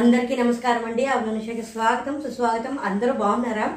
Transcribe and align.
అందరికీ 0.00 0.36
నమస్కారం 0.36 0.84
అండి. 0.84 1.06
అవుననుషకి 1.06 1.62
స్వాగతం 1.62 2.22
సుస్వాగతం. 2.22 2.78
అందరూ 2.84 3.12
బాగున్నారా? 3.12 3.76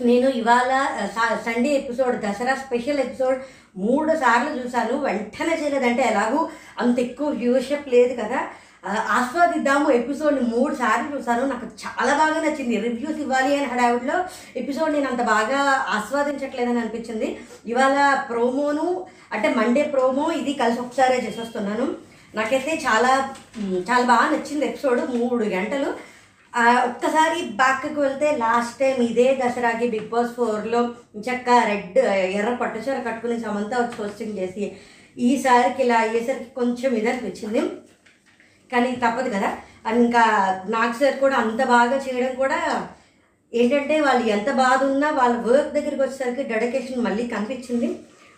నేను 0.00 0.28
ఇవాళ 0.28 0.86
సా- 1.06 1.54
Sunday 1.54 1.68
episode 1.68 2.16
Dasara 2.16 2.54
special 2.54 3.00
episode 3.00 3.38
మూడు 3.76 4.12
సార్లు 4.12 4.66
చూశాను. 4.66 4.98
వెంటనే 4.98 5.54
చేయలేదంటే 5.54 6.02
ఎలాగూ 6.02 6.48
అంత 6.78 6.98
ఎక్కువ 6.98 7.28
వ్యూవర్షిప్ 7.28 7.88
లేదు 7.88 8.22
కదా. 8.22 8.40
ఆస్వాదిద్దాము 8.86 9.90
ఎపిసోడ్ని 9.90 10.40
మూడు 10.40 10.74
సార్లు 10.74 11.18
చూశాను. 11.18 11.46
నాకు 11.46 11.66
చాలా 11.66 12.18
బాగా 12.18 12.40
నచ్చింది. 12.40 12.80
రివ్యూస్ 12.80 13.20
ఇవ్వాలి 13.20 13.56
అని 13.56 13.64
హడావిడిలో 13.64 14.24
ఎపిసోడ్ 14.56 14.92
నేను 14.92 15.08
అంత 15.08 15.22
బాగా 15.22 15.60
ఆస్వాదించట్లేదని 15.88 16.80
అనిపించింది. 16.80 17.40
ఇవాళ 17.66 18.26
ప్రోమోను 18.30 19.06
అంటే 19.32 19.54
మండే 19.54 19.82
ప్రోమో 19.82 20.30
ఇది 20.30 20.52
కలిసి 20.52 20.80
ఒకసారే 20.80 21.16
చేసేస్తున్నాను. 21.16 22.15
నాకైతే 22.34 22.72
చాలా 22.86 23.12
చాలా 23.88 24.04
బాగా 24.06 24.26
నచ్చింది 24.30 24.66
ఎపిసోడ్ 24.66 25.00
మూడు 25.16 25.44
గంటలు. 25.44 25.90
ఒక్కసారి 26.88 27.42
బ్యాక్కి 27.42 28.00
వెళ్తే 28.00 28.36
లాస్ట్ 28.36 28.78
టైం 28.80 29.02
ఇదే 29.02 29.26
దసరాకి 29.40 29.88
బిగ్ 29.88 30.08
బాస్ 30.08 30.32
ఫోర్లో 30.36 30.80
చక్క 31.18 31.48
రెడ్ 31.50 31.98
ఎర్ర 32.38 32.54
పట్టుచీర 32.54 32.98
కట్టుకుని 33.08 33.40
సమంత 33.40 33.74
వచ్చి 33.74 34.02
హోస్టింగ్ 34.02 34.38
చేసి 34.38 34.72
ఈసారికి 35.18 35.82
ఇలా 35.82 35.96
అయ్యేసరికి 35.96 36.50
కొంచెం 36.50 36.94
ఇది 36.94 37.10
అనిపించింది. 37.10 37.60
కానీ 38.72 38.90
తప్పదు 38.92 39.30
కదా. 39.30 39.50
ఇంకా 40.04 40.24
నాగ్ 40.68 40.94
సార్ 41.00 41.18
కూడా 41.18 41.36
అంత 41.36 41.64
బాగా 41.64 41.96
చేయడం 41.96 42.34
కూడా 42.34 42.88
ఏంటంటే 43.54 44.00
వాళ్ళు 44.00 44.26
ఎంత 44.26 44.50
బాధ 44.52 44.84
ఉన్నా 44.84 45.10
వాళ్ళ 45.10 45.36
వర్క్ 45.36 45.74
దగ్గరికి 45.74 46.02
వచ్చేసరికి 46.02 46.42
డెడికేషన్ 46.42 47.04
మళ్ళీ 47.04 47.26
కనిపించింది. 47.26 47.88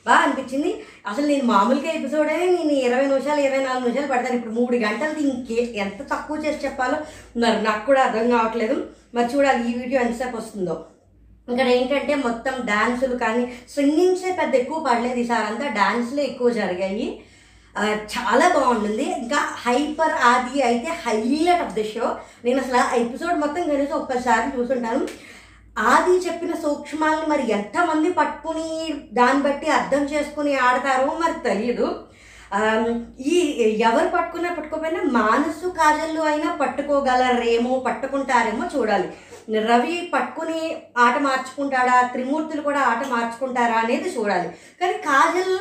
బాగా 0.08 0.22
అనిపించింది. 0.26 0.70
అసలు 1.10 1.26
నేను 1.32 1.44
మామూలుగా 1.52 1.90
ఎపిసోడే 1.98 2.36
నేను 2.56 2.74
ఇరవై 2.88 3.06
నిమిషాలు 3.12 3.40
ఇరవై 3.46 3.62
నాలుగు 3.64 3.84
నిమిషాలు 3.84 4.10
పడతాను. 4.12 4.36
ఇప్పుడు 4.40 4.54
మూడు 4.58 4.76
గంటలది 4.86 5.22
ఇంకే 5.32 5.58
ఎంత 5.84 6.00
తక్కువ 6.12 6.36
చేసి 6.44 6.64
చెప్పాలో 6.66 6.98
మరి 7.42 7.58
నాకు 7.68 7.82
కూడా 7.88 8.02
అర్థం 8.06 8.26
కావట్లేదు. 8.34 8.76
మరి 9.16 9.28
చూడాలి 9.34 9.62
ఈ 9.70 9.74
వీడియో 9.80 10.00
ఎంతసేపు 10.06 10.36
వస్తుందో. 10.36 10.76
ఇక్కడ 11.52 11.68
ఏంటంటే 11.76 12.14
మొత్తం 12.26 12.54
డాన్సులు 12.70 13.14
కానీ 13.24 13.42
సింగింగ్సే 13.74 14.30
పెద్ద 14.40 14.54
ఎక్కువ 14.62 14.78
పడలేదు 14.88 15.18
ఈసారి 15.24 15.46
అంతా. 15.50 15.66
డాన్స్లే 15.80 16.22
ఎక్కువ 16.30 16.48
జరిగాయి. 16.60 17.08
చాలా 18.14 18.46
బాగుంటుంది. 18.54 19.04
ఇంకా 19.20 19.40
హైపర్ 19.64 20.14
ఆది 20.30 20.56
అయితే 20.68 20.90
హైలైట్ 21.04 21.62
ఆఫ్ 21.64 21.74
ద 21.78 21.82
షో. 21.90 22.06
నేను 22.46 22.58
అసలు 22.62 22.78
ఆ 22.84 22.86
ఎపిసోడ్ 23.02 23.36
మొత్తం 23.42 23.62
కనీసం 23.70 23.96
ఒక్కసారి 24.02 24.48
చూసుంటాను. 24.56 25.02
ఆది 25.86 26.14
చెప్పిన 26.26 26.52
సూక్ష్మాలను 26.64 27.26
మరి 27.32 27.44
ఎంతమంది 27.56 28.10
పట్టుకుని 28.18 28.68
దాన్ని 29.18 29.42
బట్టి 29.46 29.66
అర్థం 29.78 30.02
చేసుకుని 30.12 30.52
ఆడతారో 30.66 31.10
మరి 31.22 31.36
తెలియదు 31.48 31.88
ఈ 33.32 33.38
ఎవరు 33.86 34.08
పట్టుకున్నా 34.14 34.50
పట్టుకోకపోయినా 34.56 35.00
మానసు 35.16 35.66
కాజల్లు 35.78 36.22
అయినా 36.30 36.50
పట్టుకోగలరేమో 36.60 37.72
పట్టుకుంటారేమో 37.86 38.64
చూడాలి. 38.74 39.08
రవి 39.68 39.96
పట్టుకుని 40.14 40.60
ఆట 41.04 41.16
మార్చుకుంటాడా 41.26 41.96
త్రిమూర్తులు 42.14 42.62
కూడా 42.68 42.80
ఆట 42.90 43.02
మార్చుకుంటారా 43.12 43.76
అనేది 43.84 44.08
చూడాలి. 44.16 44.48
కానీ 44.80 44.96
కాజల్ 45.08 45.54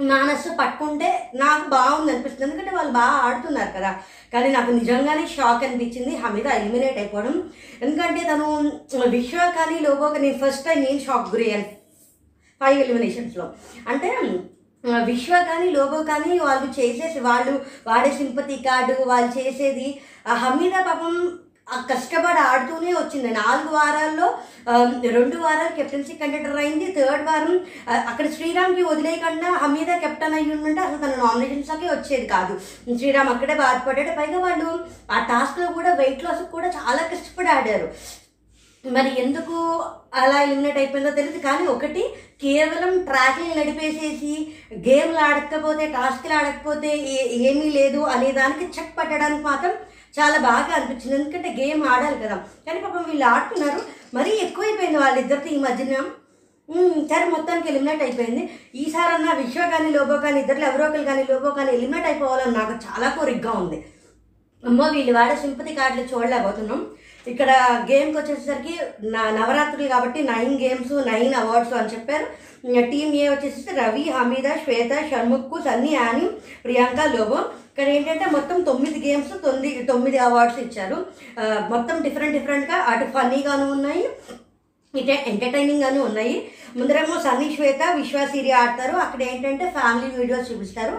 మానసు 0.00 0.56
పట్టుకుంటే 0.60 1.30
నాకు 1.34 1.68
బాగుంది 1.68 2.12
అనిపిస్తుంది. 2.12 2.52
ఎందుకంటే 2.52 2.76
వాళ్ళు 2.76 2.92
బాగా 2.92 3.12
ఆడుతున్నారు 3.12 3.72
కదా. 3.78 3.96
కానీ 4.32 4.48
నాకు 4.50 4.70
నిజంగానే 4.70 5.26
షాక్ 5.26 5.64
అనిపించింది. 5.64 6.16
హమీద 6.16 6.46
ఎలిమినేట్ 6.46 6.98
అయిపోవడం. 6.98 7.50
ఎందుకంటే 7.82 8.24
తను 8.24 8.72
విశ్వ 9.08 9.38
కానీ 9.38 9.78
లోగో 9.78 10.08
కానీ 10.08 10.40
ఫస్ట్ 10.44 10.64
టైం 10.64 10.82
నేను 10.82 10.98
షాక్ 10.98 11.30
గురయ్యాను 11.30 11.64
ఫైవ్ 12.60 12.78
ఎలిమినేషన్స్లో 12.78 13.52
అంటే 13.88 14.10
విశ్వ 15.04 15.34
కానీ 15.42 15.70
లోగో 15.70 16.02
కానీ 16.02 16.38
వాళ్ళు 16.38 16.80
చేసేసి 16.80 17.20
వాళ్ళు 17.20 17.64
వాడే 17.86 18.10
సింపతి 18.10 18.56
కార్డు 18.56 19.02
వాళ్ళు 19.02 19.38
చేసేది 19.38 20.00
ఆ 20.28 20.34
హమీద 20.34 20.72
పాపం 20.72 21.38
కష్టపడి 21.70 22.38
ఆడుతూనే 22.38 22.92
వచ్చింది. 22.92 23.30
నాలుగు 23.34 23.74
వారాల్లో 23.74 24.28
రెండు 25.10 25.36
వారాలు 25.36 25.74
కెప్టెన్సీ 25.76 26.12
కండక్టర్ 26.12 26.56
అయింది. 26.56 26.86
థర్డ్ 26.92 27.26
వారం 27.26 27.54
అక్కడ 28.08 28.26
శ్రీరామ్కి 28.32 28.82
వదిలేయకుండా 28.82 29.50
హమీద 29.62 29.90
కెప్టెన్ 29.98 30.34
అయ్యి 30.34 30.54
ఉంటే 30.54 30.80
అసలు 30.80 30.98
తన 30.98 31.14
నామినేషన్స్కి 31.22 31.86
వచ్చేది 31.86 32.26
కాదు. 32.26 32.60
శ్రీరామ్ 32.98 33.28
అక్కడే 33.28 33.54
బాధపడ్డాడు. 33.54 34.12
పైగా 34.18 34.38
వాళ్ళు 34.40 34.86
ఆ 35.12 35.18
టాస్క్లో 35.32 35.66
కూడా 35.66 35.94
వెయిట్ 35.94 36.24
లాస్ 36.24 36.44
కూడా 36.52 36.68
చాలా 36.68 37.02
కష్టపడి 37.12 37.48
ఆడారు. 37.48 37.88
మరి 38.86 39.22
ఎందుకు 39.22 39.84
అలా 40.14 40.42
ఎలిమినేట్ 40.42 40.76
అయిపోయిందో 40.78 41.10
తెలియదు 41.10 41.38
కానీ 41.38 41.66
ఒకటి 41.66 42.14
కేవలం 42.42 43.04
ట్రాకింగ్ 43.04 43.60
నడిపేసేసి 43.60 44.54
గేమ్లు 44.74 45.18
ఆడకపోతే 45.18 45.86
టాస్క్లు 45.86 46.32
ఆడకపోతే 46.32 46.96
ఏ- 46.96 47.48
ఏమీ 47.48 47.70
లేదు 47.70 47.98
అనే 47.98 48.32
దానికి 48.32 48.80
చెక్ 48.80 48.98
పట్టడానికి 48.98 49.42
మాత్రం 49.42 49.70
చాలా 50.20 50.38
బాగా 50.38 50.74
అనిపించింది. 50.74 51.14
ఎందుకంటే 51.14 51.66
గేమ్ 51.66 51.86
ఆడాలి 51.86 52.16
కదా. 52.16 52.36
కానీ 52.36 52.80
పాపం 52.80 53.04
వీళ్ళు 53.04 53.24
ఆడుతున్నారు. 53.24 53.80
మరీ 54.14 54.30
ఎక్కువైపోయింది 54.30 54.98
వాళ్ళిద్దరితో 54.98 55.46
ఈ 55.46 55.58
మధ్యన. 55.58 55.94
సరే 57.14 57.24
మొత్తానికి 57.24 57.68
ఎలిమినేట్ 57.68 58.02
అయిపోయింది. 58.02 58.50
ఈసారి 58.74 59.14
అన్న 59.14 59.32
విశ్వ 59.32 59.60
కానీ 59.60 59.90
లోబో 59.90 60.16
కానీ 60.16 60.40
ఇద్దరు 60.40 60.58
ఎవరో 60.58 60.84
ఒకరు 60.86 61.02
కానీ 61.02 61.26
లోబో 61.30 61.50
కానీ 61.50 61.72
ఎలిమినేట్ 61.72 62.06
అయిపోవాలని 62.06 62.52
నాకు 62.58 62.72
చాలా 62.72 63.16
కోరికగా 63.18 63.50
ఉంది. 63.50 63.86
అమ్మో 64.66 64.88
వీళ్ళు 64.88 65.12
వాడే 65.12 65.36
సింపతి 65.36 65.74
కార్డులు 65.74 66.02
చూడలేకపోతున్నాం. 66.02 66.86
ఇక్కడ 67.28 67.50
గేమ్కి 67.90 68.18
వచ్చేసరికి 68.18 68.74
నా 69.06 69.22
నవరాత్రులు 69.30 69.88
కాబట్టి 69.88 70.22
నైన్ 70.22 70.54
గేమ్స్ 70.60 71.06
నైన్ 71.06 71.34
అవార్డ్స్ 71.34 71.74
అని 71.74 71.92
చెప్పారు. 71.92 72.26
టీమ్ 72.90 73.14
ఏ 73.14 73.28
వచ్చేసి 73.28 73.80
రవి 73.80 74.04
హమీద 74.10 74.48
శ్వేత 74.64 74.92
షణ్ముఖ్ 75.10 75.62
సన్నీ 75.64 75.92
యాని 75.94 76.26
ప్రియాంక 76.64 77.00
లోబో. 77.16 77.38
ఇక్కడ 77.70 77.88
ఏంటంటే 77.88 78.26
మొత్తం 78.32 78.62
తొమ్మిది 78.62 79.08
గేమ్స్ 79.08 79.32
తొమ్మిది 79.44 79.82
తొమ్మిది 79.82 80.18
అవార్డ్స్ 80.18 80.58
ఇచ్చారు. 80.58 81.06
మొత్తం 81.70 82.02
డిఫరెంట్ 82.02 82.38
డిఫరెంట్గా 82.38 82.76
అటు 82.76 83.04
ఫన్నీగాను 83.04 83.72
ఉన్నాయి. 83.72 84.08
ఇటే 85.00 85.16
ఎంటర్టైనింగ్ 85.32 85.86
అని 85.88 86.00
ఉన్నాయి. 86.08 86.36
ముందరేమో 86.78 87.14
సన్నీ 87.26 87.46
శ్వేత 87.56 87.82
విశ్వాసిరి 87.98 88.50
ఆడతారు. 88.60 88.94
అక్కడ 89.04 89.20
ఏంటంటే 89.30 89.66
ఫ్యామిలీ 89.76 90.08
వీడియోస్ 90.16 90.48
చూపిస్తారు. 90.50 90.96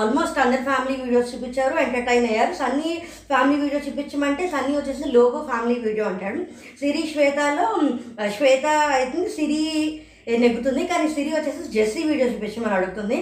ఆల్మోస్ట్ 0.00 0.40
అందరు 0.44 0.62
ఫ్యామిలీ 0.70 0.96
వీడియోస్ 1.04 1.30
చూపించారు 1.34 1.74
ఎంటర్టైన్ 1.84 2.26
అయ్యారు. 2.30 2.52
సన్నీ 2.62 2.90
ఫ్యామిలీ 3.30 3.56
వీడియో 3.62 3.80
చూపించమంటే 3.86 4.44
సన్నీ 4.54 4.74
వచ్చేసి 4.78 5.04
లోగో 5.16 5.40
ఫ్యామిలీ 5.52 5.76
వీడియో 5.86 6.06
అంటాడు. 6.10 6.42
సిరి 6.82 7.04
శ్వేతలో 7.12 7.68
శ్వేత 8.36 8.66
అయితే 8.98 9.22
సిరి 9.36 9.62
నెగ్గుతుంది. 10.42 10.82
కానీ 10.90 11.06
సిరి 11.16 11.30
వచ్చేసి 11.34 11.64
జెస్సీ 11.74 12.00
వీడియో 12.08 12.26
చూపించమని 12.30 12.76
అడుగుతుంది. 12.78 13.18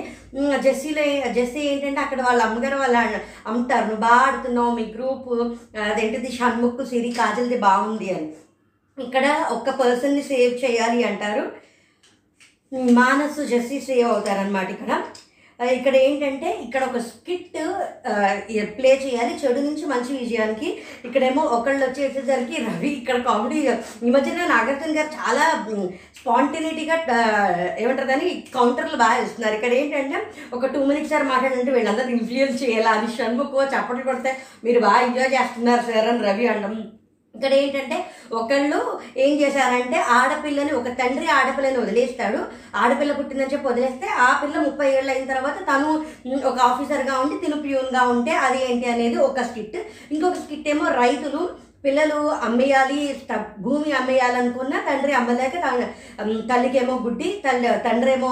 జెస్సీలో 0.66 1.02
జెస్సీ 1.36 1.62
ఏంటంటే 1.72 2.00
అక్కడ 2.04 2.20
వాళ్ళ 2.28 2.40
అమ్మగారు 2.46 2.76
వాళ్ళ 2.82 2.98
అమ్ముతారు. 3.50 3.84
నువ్వు 3.88 4.02
బాగా 4.06 4.22
ఆడుతున్నావు 4.28 4.72
మీ 4.78 4.86
గ్రూప్ 4.94 5.28
అదేంటిది 5.90 6.30
షణ్ముఖ్ 6.38 6.82
సిరి 6.92 7.12
కాజల్ది 7.18 7.58
బాగుంది 7.66 8.08
అని. 8.16 8.28
ఇక్కడ 8.98 9.26
ఒక్క 9.56 9.70
పర్సన్ని 9.82 10.22
సేవ్ 10.30 10.52
చేయాలి 10.64 11.00
అంటారు. 11.10 11.44
మానసు 12.98 13.42
జెస్సీ 13.52 13.78
సేవ్ 13.86 14.08
అవుతారనమాట 14.12 14.68
ఇక్కడ. 14.76 14.92
ఇక్కడ 15.60 15.94
ఏంటంటే 16.06 16.48
ఇక్కడ 16.64 16.82
ఒక 16.90 17.00
స్కిట్ 17.08 17.58
ప్లే 18.78 18.90
చేయాలి. 19.04 19.32
చెడు 19.42 19.60
నుంచి 19.66 19.84
మంచి 19.92 20.10
విజయానికి. 20.22 20.68
ఇక్కడేమో 21.06 21.42
ఒకళ్ళు 21.56 21.82
వచ్చేసేసరికి 21.86 22.56
రవి 22.66 22.90
ఇక్కడ 23.00 23.18
కామెడీ 23.28 23.60
ఈ 24.06 24.10
మధ్యన 24.16 24.48
నాగార్జున 24.54 24.96
గారు 24.98 25.10
చాలా 25.20 25.44
స్పాంటినిటీగా 26.18 26.96
ఏమంటారు 27.82 28.08
కానీ 28.12 28.28
కౌంటర్లు 28.56 28.98
బాగా 29.04 29.20
ఇస్తున్నారు 29.26 29.56
ఇక్కడ 29.60 29.72
ఏంటంటే 29.82 30.20
ఒక 30.56 30.72
టూ 30.74 30.82
మినిట్స్ 30.90 31.14
సార్ 31.14 31.26
మాట్లాడంటే 31.32 31.72
వీళ్ళందరూ 31.78 32.10
ఇన్ఫ్లుయెన్స్ 32.16 32.58
చేయాలి. 32.64 32.90
అని 32.96 33.16
షణ్ముఖ 33.16 33.70
చప్పట్లు 33.74 34.04
కొడితే 34.10 34.32
మీరు 34.64 34.80
బాగా 34.88 35.00
ఎంజాయ్ 35.08 35.34
చేస్తున్నారు 35.38 35.84
సార్ 35.90 36.10
అని 36.12 36.24
రవి 36.28 36.46
అనడం 36.48 36.76
ఇక్కడ 37.36 37.52
ఏంటంటే 37.52 37.96
ఒకళ్ళు 38.40 38.80
ఏం 39.16 39.32
చేశారంటే 39.40 39.98
ఆడపిల్లని 40.16 40.72
ఒక 40.80 40.88
తండ్రి 41.00 41.26
ఆడపిల్లని 41.26 41.78
వదిలేస్తాడు. 41.78 42.40
ఆడపిల్ల 42.82 43.12
పుట్టిందని 43.12 43.52
చెప్పి 43.52 43.70
వదిలేస్తే 43.70 44.06
ఆ 44.26 44.40
పిల్ల 44.42 44.56
ముప్పై 44.66 44.88
ఏళ్ళు 44.98 45.10
అయిన 45.12 45.26
తర్వాత 45.32 45.58
తను 45.70 45.88
ఒక 46.50 46.58
ఆఫీసర్గా 46.58 47.18
ఉండి 47.20 47.38
తిను 47.38 47.58
ప్యూన్గా 47.62 48.02
ఉంటే 48.14 48.34
అది 48.46 48.60
ఏంటి 48.68 48.88
అనేది 48.94 49.16
ఒక 49.28 49.42
స్కిట్. 49.50 49.78
ఇంకొక 50.12 50.38
స్కిట్ 50.44 50.68
ఏమో 50.68 50.88
రైతులు 51.02 51.42
పిల్లలు 51.84 52.20
అమ్మేయాలి 52.46 53.00
భూమి 53.58 53.90
అమ్మేయాలనుకున్న 53.92 54.74
తండ్రి 54.90 55.12
అమ్మలేక 55.12 55.56
తల్లికేమో 56.50 56.94
గుడ్డి 57.06 57.42
తల్లి 57.46 57.68
తండ్రి 57.88 58.12
ఏమో 58.12 58.30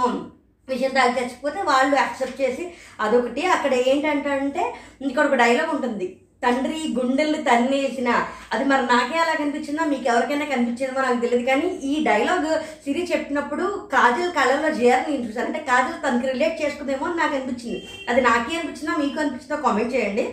విషయం 0.68 0.92
తాగి 0.96 1.18
చచ్చిపోతే 1.18 1.60
వాళ్ళు 1.62 1.94
యాక్సెప్ట్ 1.96 2.40
చేసి 2.42 2.64
అదొకటి. 3.00 3.42
అక్కడ 3.46 3.72
ఏంటంటే 3.74 4.64
ఇక్కడ 5.08 5.24
ఒక 5.26 5.34
డైలాగ్ 5.34 5.72
ఉంటుంది. 5.76 6.06
తండ్రి 6.42 6.80
గుండెలు 6.98 7.36
తన్నేసిన. 7.42 8.10
అది 8.52 8.64
మరి 8.64 8.82
నాకే 8.82 9.18
అలా 9.18 9.34
కనిపించిందో? 9.34 9.84
మీకు 9.84 10.06
ఎవరికైనా 10.08 10.44
కనిపించిందో 10.44 11.02
నాకు 11.02 11.20
తెలియదు. 11.20 11.46
కానీ 11.46 11.68
ఈ 11.90 12.04
డైలాగ్ 12.04 12.48
సిరి 12.84 13.08
చెప్పినప్పుడు 13.12 13.88
కాజల్ 13.92 14.32
కళలో 14.32 14.68
చేయాలని 14.68 15.16
నేను 15.16 15.28
చూసాను 15.28 15.46
అంటే 15.46 15.58
కాజల్ 15.58 16.00
తనకి 16.06 16.32
రిలేట్ 16.32 16.62
చేసుకుందేమో 16.62 17.06
అని 17.06 17.18
నాకు 17.18 17.34
అనిపించింది. 17.34 17.88
అది 18.08 18.20
నాకే 18.20 18.56
అనిపించిందో? 18.58 18.96
మీకు 19.04 19.20
అనిపించిందో? 19.20 19.62
కామెంట్ 19.62 19.94
చేయండి. 19.94 20.24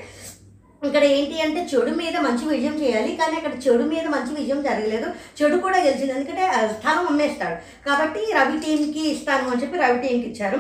ఇక్కడ 0.88 1.04
ఏంటి 1.04 1.42
అంటే 1.46 1.62
చెడు 1.72 1.92
మీద 2.02 2.16
మంచి 2.26 2.44
విజయం 2.50 2.76
చేయాలి 2.84 3.12
కానీ 3.22 3.36
అక్కడ 3.40 3.54
చెడు 3.66 3.84
మీద 3.94 4.06
మంచి 4.14 4.32
విజయం 4.40 4.60
జరగలేదు. 4.68 5.08
చెడు 5.40 5.58
కూడా 5.66 5.78
గెలిచింది. 5.86 6.14
ఎందుకంటే 6.18 6.46
స్థానం 6.48 7.00
స్థలం 7.00 7.08
అమ్మేస్తాడు 7.12 7.58
కాబట్టి 7.88 8.22
రవి 8.38 8.58
టీంకి 8.64 9.04
ఇస్తాను 9.10 9.50
అని 9.52 9.62
చెప్పి 9.62 9.78
రవి 9.82 10.00
టీంకి 10.04 10.28
ఇచ్చారు. 10.30 10.60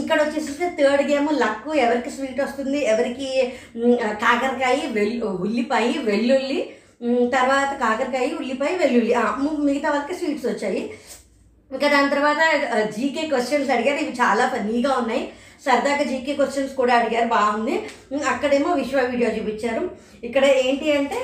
ఇక్కడ 0.00 0.18
వచ్చేసి 0.22 0.52
థర్డ్ 0.78 1.02
గేమ్ 1.10 1.28
లక్ 1.42 1.68
ఎవరికి 1.84 2.10
స్వీట్ 2.10 2.40
వస్తుంది? 2.40 2.80
ఎవరికి 2.92 3.28
కాకరకాయ 4.24 4.80
వెల్లు 4.96 5.26
ఉల్లిపాయ 5.46 5.88
వెల్లుల్లి. 6.08 6.60
తర్వాత 7.36 7.70
కాకరకాయ 7.84 8.28
ఉల్లిపాయ 8.42 8.72
వెల్లుల్లి. 8.82 9.14
మిగతా 9.68 9.90
వాళ్ళకి 9.90 10.16
స్వీట్స్ 10.20 10.46
వచ్చాయి. 10.46 10.82
ఇంకా 11.74 11.88
దాని 11.94 12.10
తర్వాత 12.10 12.42
జీకే 12.96 13.22
క్వశ్చన్స్ 13.28 13.70
అడిగారు. 13.76 13.98
ఇవి 14.04 14.12
చాలా 14.22 14.44
ఫన్నీగా 14.54 14.92
ఉన్నాయి. 14.98 15.22
సరదాగా 15.66 16.04
జీకే 16.10 16.32
క్వశ్చన్స్ 16.34 16.72
కూడా 16.80 16.94
అడిగారు. 16.94 17.28
బాగుంది. 17.28 17.74
అక్కడేమో 18.32 18.70
విశ్వ 18.80 19.02
వీడియో 19.12 19.30
చూపించారు. 19.36 19.84
ఇక్కడ 20.24 20.44
ఏంటి 20.44 20.86
అంటే 20.98 21.20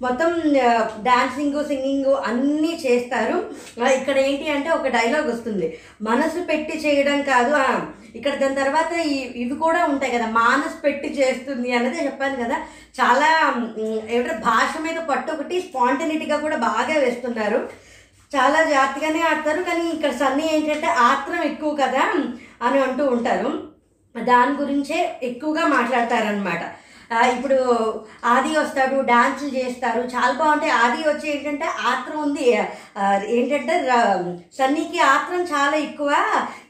మొత్తం 0.00 0.30
డాన్సింగ్ 1.06 1.56
సింగింగ్ 1.70 2.10
అన్నీ 2.28 2.72
చేస్తారు. 2.84 3.36
ఇక్కడ 3.98 4.16
ఏంటి 4.26 4.46
అంటే 4.54 4.70
ఒక 4.76 4.88
డైలాగ్ 4.96 5.28
వస్తుంది. 5.30 5.66
మనసు 6.02 6.40
పెట్టి 6.50 6.74
చేయడం 6.84 7.18
కాదు 7.30 7.52
ఇక్కడ 8.18 8.34
దాని 8.34 8.58
తర్వాత 8.60 8.92
ఇవి 9.42 9.56
కూడా 9.64 9.80
ఉంటాయి 9.92 10.14
కదా 10.14 10.28
మానసు 10.38 10.78
పెట్టి 10.84 11.08
చేస్తుంది 11.18 11.70
అన్నది 11.78 12.06
చెప్పాను 12.06 12.36
కదా. 12.44 12.56
చాలా 12.98 13.28
ఉమ్, 13.50 13.66
ఏమంటారు 14.14 14.40
భాష 14.48 14.72
మీద 14.86 14.98
పట్టు 15.10 15.30
ఒకటి 15.32 15.56
స్పాంటనిటీగా 15.60 16.38
కూడా 16.38 16.58
బాగా 16.68 16.96
వేస్తున్నారు 17.04 17.60
చాలా 18.32 18.58
జాగ్రత్తగానే 18.70 19.20
ఆడతారు 19.28 19.60
కానీ 19.62 19.84
ఇక్కడ 19.90 20.12
సన్నీ 20.22 20.46
ఏంటంటే 20.54 20.88
ఆత్రం 21.04 21.42
ఎక్కువ 21.44 21.70
కదా 21.76 22.02
అని 22.66 22.78
అంటూ 22.86 23.04
ఉంటారు. 23.16 23.50
దాని 24.14 24.52
గురించే 24.56 24.98
ఎక్కువగా 25.22 25.64
మాట్లాడతారనమాట 25.74 26.62
ఇప్పుడు 27.10 27.58
ఆది 28.24 28.50
వస్తాడు 28.56 28.96
డాన్సులు 29.00 29.50
చేస్తారు. 29.58 30.00
చాలా 30.00 30.32
బాగుంటాయి. 30.40 30.72
ఆది 30.72 31.08
వచ్చి 31.08 31.26
ఏంటంటే 31.34 31.66
ఆత్రం 31.90 32.18
ఉంది. 32.22 32.46
ఏంటంటే 33.36 33.74
సన్నీకి 34.58 35.00
ఆత్రం 35.00 35.42
చాలా 35.44 35.76
ఎక్కువ. 35.76 36.10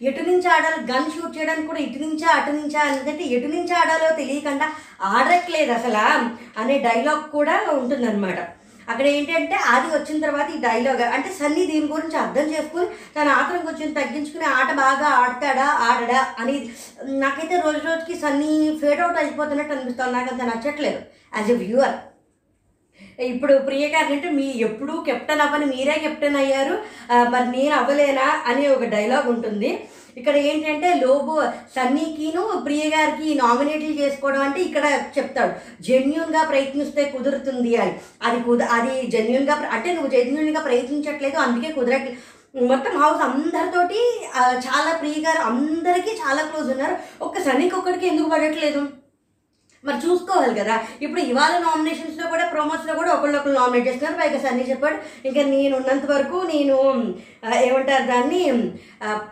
ఎటు 0.03 0.23
నుంచి 0.31 0.49
ఆడాలి? 0.57 0.81
గన్ 0.93 1.11
షూట్ 1.11 1.39
చేయడానికి 1.39 1.67
కూడా 1.67 1.81
ఇటు 1.81 1.99
నుంచా 2.05 2.29
అటు 2.37 2.51
నుంచా 2.51 2.83
ఎందుకంటే 2.91 3.25
ఎటు 3.25 3.49
నుంచి 3.57 3.75
ఆడాలో 3.81 4.11
తెలియకుండా 4.17 4.69
ఆడట్లేదు 5.03 5.73
అసలు 5.73 6.05
అనే 6.61 6.79
డైలాగ్ 6.79 7.25
కూడా 7.33 7.57
ఉంటుందన్నమాట. 7.73 8.39
అక్కడ 8.91 9.07
ఏంటంటే 9.15 9.57
ఆది 9.73 9.89
వచ్చిన 9.95 10.19
తర్వాత 10.27 10.49
ఈ 10.57 10.59
డైలాగ్ 10.67 11.03
అంటే 11.17 11.31
సన్నీ 11.39 11.63
దీని 11.71 11.89
గురించి 11.95 12.17
అర్థం 12.25 12.47
చేసుకుని 12.55 12.87
తన 13.17 13.29
ఆత్రం 13.39 13.61
కొంచెం 13.69 13.91
తగ్గించుకుని 13.99 14.47
ఆట 14.59 14.71
బాగా 14.83 15.09
ఆడతాడా 15.23 15.67
ఆడడా 15.89 16.21
అని 16.43 16.57
నాకైతే 17.25 17.57
రోజు 17.67 17.83
రోజుకి 17.89 18.17
సన్నీ 18.25 18.53
ఫేడ్ 18.83 19.03
అవుట్ 19.07 19.21
అయిపోతున్నట్టు 19.23 19.75
అనిపిస్తుంది. 19.77 20.13
నాకు 20.17 20.31
అంత 20.35 20.43
నచ్చట్లేదు. 20.53 21.01
యాజ్ 21.39 21.51
ఎ 21.57 21.59
వ్యూవర్ 21.65 21.97
ఇప్పుడు 23.33 23.55
ప్రియ 23.67 23.85
గారు 23.93 24.11
అంటే 24.15 24.29
మీ 24.39 24.47
ఎప్పుడు 24.67 24.93
కెప్టెన్ 25.07 25.43
అవ్వని 25.45 25.67
మీరే 25.75 25.95
కెప్టెన్ 26.05 26.37
అయ్యారు. 26.43 26.75
మరి 27.33 27.47
నేను 27.55 27.75
అవ్వలేనా 27.79 28.27
అనే 28.51 28.65
ఒక 28.75 28.87
డైలాగ్ 28.97 29.27
ఉంటుంది. 29.35 29.71
ఇక్కడ 30.19 30.37
ఏంటంటే 30.51 30.89
లోబో 31.05 31.37
సన్నీకిను 31.77 32.43
ప్రియ 32.67 32.85
గారికి 32.95 33.29
నామినేట్లు 33.43 33.93
చేసుకోవడం 34.01 34.43
అంటే 34.47 34.61
ఇక్కడ 34.69 34.87
చెప్తాడు. 35.19 35.55
జెన్యున్గా 35.89 36.43
ప్రయత్నిస్తే 36.53 37.05
కుదురుతుంది 37.15 37.73
అని. 37.85 37.95
అది 38.29 38.41
కుద 38.49 38.63
అది 38.79 38.95
జెన్యున్గా 39.15 39.57
అంటే 39.77 39.89
నువ్వు 39.97 40.11
జెన్యున్గా 40.17 40.63
ప్రయత్నించట్లేదు 40.69 41.39
అందుకే 41.47 41.71
కుదరట్లేదు 41.79 42.19
మొత్తం 42.71 42.95
హౌస్ 43.01 43.23
అందరితోటి 43.25 43.99
చాలా 44.67 44.93
ప్రియ 45.01 45.17
గారు 45.27 45.41
అందరికీ 45.51 46.13
చాలా 46.23 46.43
క్లోజ్ 46.51 46.71
ఉన్నారు. 46.75 46.95
ఒక్క 47.27 47.43
సన్నీకి 47.47 47.77
ఒక్కడికి 47.81 48.07
ఎందుకు 48.13 48.29
పడట్లేదు? 48.35 48.81
మరి 49.85 49.97
చూసుకోవాలి 49.97 50.55
కదా. 50.61 50.77
ఇప్పుడు 51.03 51.21
ఇవాళ 51.21 51.59
నామినేషన్స్లో 51.59 52.27
కూడా 52.27 52.45
ప్రోమోస్లో 52.47 52.95
కూడా 52.95 53.11
ఒకళ్ళొకరు 53.13 53.53
నామినేట్ 53.53 53.89
చేస్తున్నారు. 53.89 54.21
పైగా 54.21 54.39
సన్నీ 54.49 54.65
చెప్పాడు 54.71 55.27
ఇంకా 55.29 55.43
నేను 55.43 55.77
ఉన్నంత 55.77 56.07
వరకు 56.13 56.37
నేను 56.55 56.77
ఏమంటారు 57.67 58.07
దాన్ని 58.07 58.41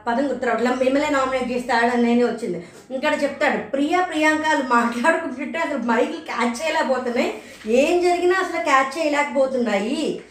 పదం 0.06 0.28
గుర్తురావట్లా. 0.28 0.72
మిమ్మల్ని 0.74 1.10
నామినేట్ 1.10 1.50
చేస్తాడని 1.50 2.24
వచ్చింది. 2.24 2.66
ఇంకా 2.90 3.14
చెప్తాడు 3.24 3.58
ప్రియా 3.70 4.00
ప్రియాంకలు 4.00 4.64
మాట్లాడుకుంటుంటే 4.74 5.58
అసలు 5.58 5.78
మైకి 5.78 6.18
క్యాచ్ 6.30 6.56
చేయలేకపోతున్నాయి. 6.60 7.34
ఏం 7.82 7.94
జరిగినా 8.02 8.36
అసలు 8.44 8.62
క్యాచ్ 8.64 8.92
చేయలేకపోతున్నాయి. 8.98 10.22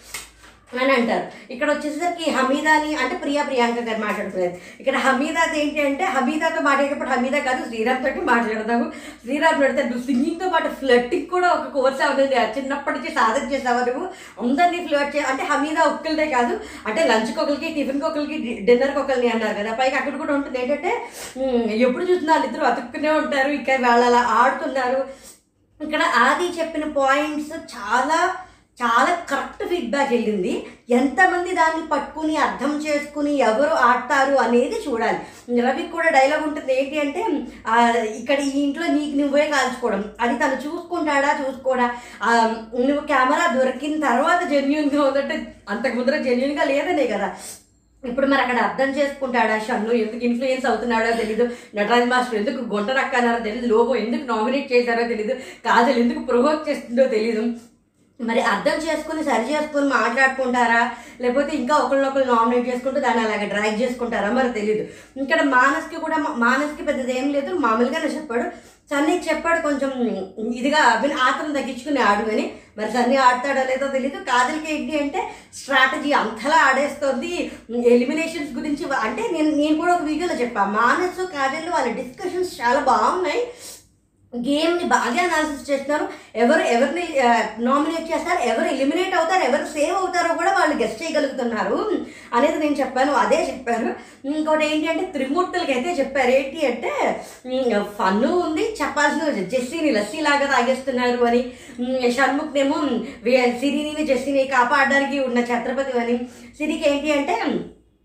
అని 0.82 0.92
అంటారు. 0.96 1.26
ఇక్కడ 1.54 1.68
వచ్చేసరికి 1.72 2.26
హమీదాని 2.36 2.92
అంటే 3.02 3.16
ప్రియా 3.24 3.42
ప్రియాంక 3.50 3.80
గారు 3.88 4.00
మాట్లాడుతున్నారు. 4.06 4.56
ఇక్కడ 4.82 4.96
హమీదాది 5.06 5.58
ఏంటి 5.64 5.82
అంటే 5.90 6.06
హమీదాతో 6.16 6.62
మాట్లాడేటప్పుడు 6.68 7.12
హమీదా 7.14 7.40
కాదు 7.48 7.62
శ్రీరామ్ 7.70 8.02
తోటి 8.06 8.22
మాట్లాడదాము. 8.32 8.86
శ్రీరామ్ 9.24 9.60
పెడితే 9.62 9.82
నువ్వు 9.90 10.04
సింగింగ్తో 10.08 10.48
పాటు 10.54 10.70
ఫ్లట్టింగ్ 10.80 11.28
కూడా 11.34 11.50
ఒక 11.58 11.68
కోర్స్ 11.76 12.02
అవుతుంది 12.08 12.38
చిన్నప్పటి 12.58 12.98
నుంచి 12.98 13.12
సాధన 13.18 13.46
చేసావు 13.54 13.84
నువ్వు? 13.90 14.06
అందరినీ 14.46 14.80
ఫ్లర్ట్ 14.88 15.14
చే 15.16 15.22
అంటే 15.34 15.46
హమీదా 15.52 15.84
ఒక్కరిదే 15.92 16.28
కాదు 16.36 16.56
అంటే 16.88 17.04
లంచ్కి 17.12 17.40
ఒకరికి 17.44 17.70
టిఫిన్కి 17.78 18.08
ఒకరికి 18.10 18.38
డిన్నర్కి 18.70 19.00
ఒకరిని 19.04 19.30
అన్నారు 19.36 19.58
కదా. 19.60 19.74
పైకి 19.82 19.98
అక్కడ 20.02 20.16
కూడా 20.24 20.36
ఉంటుంది 20.40 20.60
ఏంటంటే 20.64 20.94
ఎప్పుడు 21.86 21.96
ఎప్పుడు 21.96 22.12
చూసినా 22.12 22.34
వాళ్ళిద్దరు 22.34 22.66
అతుక్కునే 22.72 23.12
ఉంటారు. 23.22 23.52
ఇక్కడ 23.60 23.80
వాళ్ళు 23.88 24.06
అలా 24.10 24.22
ఆడుతున్నారు. 24.42 25.00
ఇక్కడ 25.80 26.04
ఆది 26.26 26.46
చెప్పిన 26.60 26.86
పాయింట్స్ 26.98 27.54
చాలా 27.76 28.20
చాలా 28.82 29.12
కరెక్ట్ 29.30 29.62
ఫీడ్బ్యాక్ 29.70 30.10
వెళ్ళింది. 30.14 30.54
ఎంతమంది 30.98 31.52
దాన్ని 31.60 31.84
పట్టుకుని 31.92 32.34
అర్థం 32.46 32.72
చేసుకుని 32.86 33.34
ఎవరు 33.50 33.74
ఆడతారు 33.90 34.36
అనేది 34.46 34.78
చూడాలి. 34.86 35.20
రవికి 35.66 35.92
కూడా 35.94 36.10
డైలాగ్ 36.16 36.44
ఉంటుంది. 36.48 36.74
ఏంటి 36.80 36.98
అంటే 37.04 37.22
ఇక్కడ 38.20 38.38
ఈ 38.48 38.52
ఇంట్లో 38.64 38.88
నీకు 38.96 39.16
నువ్వే 39.20 39.46
కాల్చుకోవడం. 39.54 40.02
అది 40.24 40.36
తను 40.42 40.58
చూసుకుంటాడా 40.66 41.30
చూసుకోడా? 41.42 41.88
నువ్వు 42.88 43.04
కెమెరా 43.12 43.46
దొరికిన 43.58 44.00
తర్వాత 44.08 44.42
జెన్యున్గా 44.54 45.04
ఉందంటే 45.10 45.38
అంతకు 45.74 45.98
ముందర 46.00 46.18
జెన్యున్గా 46.28 46.66
లేదనే 46.72 47.06
కదా. 47.14 47.30
ఇప్పుడు 48.04 48.28
మరి 48.32 48.42
అక్కడ 48.46 48.60
అర్థం 48.68 48.90
చేసుకుంటాడా? 48.98 49.56
షన్ను 49.68 49.94
ఎందుకు 50.02 50.24
ఇన్ఫ్లుయెన్స్ 50.30 50.68
అవుతున్నాడో 50.72 51.14
తెలీదు. 51.22 51.46
నటరాజ్ 51.78 52.10
మాస్టర్ 52.12 52.40
ఎందుకు 52.42 52.60
గుంట 52.74 52.90
రక్కన్నారో 53.00 53.40
తెలియదు 53.48 53.70
లోబో 53.74 53.96
ఎందుకు 54.04 54.26
నామినేట్ 54.34 54.68
చేశారో 54.74 55.06
తెలీదు. 55.14 55.36
కాజల్ 55.68 56.02
ఎందుకు 56.04 56.24
ప్రొవోక్ 56.32 56.68
చేస్తుందో 56.70 57.06
తెలీదు. 57.16 57.44
మరి 58.20 58.42
అర్థం 58.42 58.78
చేసుకుని 58.86 59.24
సరి 59.24 59.46
చేసుకుని 59.54 59.88
మాట్లాడుకుంటారా? 59.90 60.92
లేకపోతే 61.22 61.52
ఇంకా 61.58 61.76
ఒకళ్ళొకళ్ళు 61.76 62.34
నామినేట్ 62.34 62.70
చేసుకుంటూ 62.70 63.00
దాన్ని 63.00 63.24
అలాగే 63.24 63.46
డ్రాగ్ 63.46 63.82
చేసుకుంటారా? 63.82 64.30
మరి 64.32 64.50
తెలియదు 64.50 64.84
ఇక్కడ 65.24 65.42
మానస్కి 65.42 65.96
కూడా 65.96 66.18
మానస్కి 66.18 66.84
పెద్దది 66.84 67.18
ఏం 67.20 67.28
లేదు. 67.32 67.52
మామూలుగానే 67.66 68.12
చెప్పాడు. 68.16 68.76
సన్నీ 68.92 69.14
చెప్పాడు 69.28 69.60
కొంచెం 69.62 69.92
ఇదిగా 70.60 70.82
విని 71.02 71.14
ఆత్రం 71.14 71.54
తగ్గించుకుని 71.54 72.00
ఆడు 72.00 72.32
అని. 72.32 72.46
మరి 72.78 72.90
సన్నీ 72.92 73.16
ఆడతాడో 73.16 73.62
లేదో 73.70 73.88
తెలియదు 73.88 74.20
కాజల్కి 74.24 74.68
ఏంటి 74.74 75.00
అంటే 75.00 75.20
స్ట్రాటజీ 75.54 76.12
అంతలా 76.12 76.58
ఆడేస్తుంది. 76.58 77.52
ఎలిమినేషన్స్ 77.96 78.52
గురించి 78.54 78.86
అంటే 79.08 79.24
నేను 79.32 79.52
నేను 79.62 79.76
కూడా 79.82 79.94
ఒక 79.96 80.02
వీడియోలో 80.02 80.36
చెప్పాను 80.36 80.72
మానసు 80.72 81.26
కాజల్ 81.38 81.70
వాళ్ళ 81.70 81.92
డిస్కషన్స్ 82.02 82.62
చాలా 82.62 82.80
బాగున్నాయి. 82.92 83.42
గేమ్ని 84.48 84.86
బాగా 84.94 85.20
అనాలిసిస్ 85.26 85.70
చేస్తున్నారు. 85.70 86.06
ఎవరు 86.44 86.64
ఎవరిని 86.76 87.06
నామినేట్ 87.68 88.08
చేస్తారు 88.12 88.42
ఎవరు 88.52 88.68
ఎలిమినేట్ 88.76 89.16
అవుతారు 89.20 89.44
ఎవరు 89.50 89.66
సేవ్ 89.74 89.96
అవుతారో 90.02 90.32
కూడా 90.40 90.52
వాళ్ళు 90.60 90.76
గెస్ట్ 90.82 91.02
చేయగలుగుతున్నారు 91.02 91.80
అనేది 92.38 92.58
నేను 92.64 92.78
చెప్పాను. 92.82 93.14
అదే 93.24 93.40
చెప్పారు. 93.52 93.90
ఇంకోటి 94.30 94.66
ఏంటి 94.72 94.88
అంటే 94.92 95.06
త్రిమూర్తులకి 95.16 95.74
అయితే 95.74 95.92
చెప్పారు. 96.00 96.32
ఏంటి 96.40 96.66
అంటే 96.72 96.92
ఫన్ 98.00 98.26
ఉంది 98.46 98.66
చెప్పాల్సిన 98.82 99.46
జెస్సీని 99.54 99.92
లస్సీ 99.98 100.20
లాగా 100.28 100.48
తాగేస్తున్నారు 100.54 101.22
అని. 101.30 101.42
షణ్ముఖ్నేమో 102.18 102.80
సిరిని 103.62 104.06
జెస్సీని 104.12 104.44
కాపాడడానికి 104.58 105.20
ఉన్న 105.30 105.40
ఛత్రపతి 105.52 106.00
అని. 106.04 106.18
సిరికి 106.58 106.86
ఏంటి 106.92 107.12
అంటే 107.20 107.36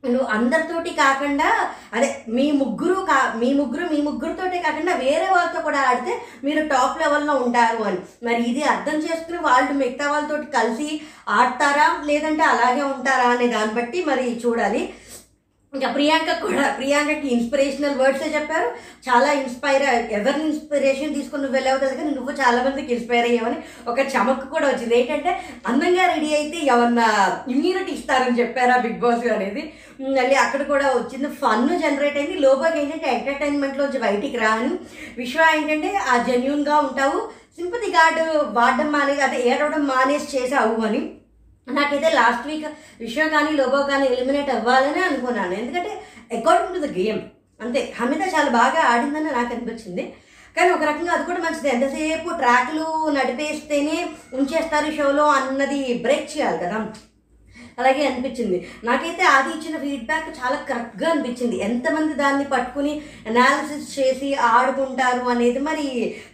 నువ్వు 0.04 0.26
అందరితోటి 0.34 0.90
కాకుండా 1.00 1.48
అదే 1.94 2.08
మీ 2.36 2.44
ముగ్గురు 2.60 2.98
కా 3.08 3.16
మీ 3.40 3.48
ముగ్గురు 3.58 3.84
మీ 3.92 3.98
ముగ్గురుతోటే 4.06 4.58
కాకుండా 4.66 4.92
వేరే 5.02 5.26
వాళ్ళతో 5.34 5.60
కూడా 5.60 5.80
ఆడితే 5.88 6.12
మీరు 6.46 6.62
టాప్ 6.68 7.00
లెవెల్లో 7.02 7.34
ఉంటారు 7.44 7.80
అని. 7.88 8.00
మరి 8.26 8.40
ఇది 8.50 8.62
అర్థం 8.74 8.96
చేసుకుని 9.06 9.40
వాళ్ళు 9.48 9.72
మిగతా 9.82 10.06
వాళ్ళతోటి 10.12 10.48
కలిసి 10.58 10.88
ఆడతారా 11.38 11.86
లేదంటే 12.10 12.44
అలాగే 12.52 12.82
ఉంటారా 12.94 13.28
అనే 13.34 13.48
దాన్ని 13.56 13.74
బట్టి 13.80 14.00
మరి 14.10 14.26
చూడాలి. 14.44 14.82
ఇంకా 15.74 15.88
ప్రియాంక 15.96 16.30
కూడా 16.44 16.62
ప్రియాంకకి 16.78 17.28
ఇన్స్పిరేషనల్ 17.34 17.98
వర్డ్సే 17.98 18.28
చెప్పారు. 18.36 18.68
చాలా 19.06 19.28
ఇన్స్పైర్ 19.40 19.84
ఎవరిని 20.18 20.44
ఇన్స్పిరేషన్ 20.46 21.14
తీసుకుని 21.14 21.42
నువ్వు 21.42 21.56
వెళ్ళావు 21.56 21.78
కదా 21.78 21.94
కానీ 21.98 22.10
నువ్వు 22.10 22.32
చాలా 22.40 22.58
మందికి 22.64 22.92
ఇన్స్పైర్ 22.94 23.26
అయ్యావని 23.28 23.58
ఒక 23.90 24.00
చమక్ 24.14 24.42
కూడా 24.54 24.66
వచ్చింది. 24.68 24.94
ఏంటంటే 25.00 25.32
అందంగా 25.66 26.06
రెడీ 26.14 26.34
అయితే 26.34 26.58
ఏమన్నా 26.72 27.06
ఇమ్యూనిటీ 27.54 27.92
ఇస్తారని 27.92 28.40
చెప్పారా 28.40 28.76
బిగ్ 28.76 29.00
బాస్ 29.04 29.26
అనేది? 29.36 29.62
మళ్ళీ 30.16 30.36
అక్కడ 30.44 30.62
కూడా 30.72 30.88
వచ్చింది 30.96 31.28
ఫన్ 31.42 31.68
జనరేట్ 31.84 32.18
అయింది. 32.18 32.36
లోపలికి 32.46 32.80
ఏంటంటే 32.82 33.08
ఎంటర్టైన్మెంట్లోంచి 33.16 33.98
బయటికి 33.98 34.36
రాను. 34.36 34.78
విశ్వ 35.20 35.46
ఏంటంటే 35.56 35.92
ఆ 36.12 36.16
జెన్యున్గా 36.30 36.76
ఉంటావు. 36.78 37.20
సింపతి 37.56 37.90
గార్డు 37.96 38.24
వాడడం 38.58 38.92
మానే 38.92 39.16
అదే 39.28 39.38
ఏడవడం 39.50 39.82
మానేసి 39.86 40.28
చేసావు 40.36 40.76
అని. 40.88 41.00
నాకైతే 41.78 42.10
లాస్ట్ 42.10 42.46
వీక్ 42.46 42.66
విశ్వ 43.00 43.28
కానీ 43.28 43.50
లోబో 43.50 43.82
కానీ 43.82 44.06
ఎలిమినేట్ 44.06 44.50
అవ్వాలని 44.50 45.02
అనుకున్నాను. 45.02 45.54
ఎందుకంటే 45.54 45.92
అకార్డింగ్ 46.36 46.74
టు 46.74 46.86
ద 46.86 46.90
గేమ్ 46.98 47.20
అంతే. 47.62 47.80
హమిత 48.00 48.22
చాలా 48.34 48.50
బాగా 48.50 48.80
ఆడిందని 48.92 49.24
నాకు 49.24 49.52
అనిపించింది. 49.54 50.04
కానీ 50.56 50.70
ఒక 50.70 50.82
రకంగా 50.82 51.12
అది 51.12 51.24
కూడా 51.24 51.38
మంచిది. 51.38 51.68
ఎంతసేపు 51.68 52.28
ట్రాక్లు 52.34 53.10
నడిపేస్తేనే 53.10 53.98
ఉంచేస్తారు 54.34 54.90
షోలో 54.96 55.26
అన్నది 55.26 55.80
బ్రేక్ 55.94 56.28
చేయాలి 56.32 56.58
కదా. 56.58 56.78
అలాగే 57.80 58.02
అనిపించింది. 58.08 58.58
నాకైతే 58.88 59.24
ఆది 59.34 59.50
ఇచ్చిన 59.56 59.76
ఫీడ్బ్యాక్ 59.84 60.28
చాలా 60.40 60.56
కరెక్ట్గా 60.70 61.08
అనిపించింది. 61.12 61.56
ఎంతమంది 61.68 62.14
దాన్ని 62.22 62.46
పట్టుకుని 62.54 62.92
అనాలిసిస్ 63.30 63.88
చేసి 63.96 64.30
ఆడుకుంటారు 64.50 65.24
అనేది 65.34 65.62
మరి 65.68 65.86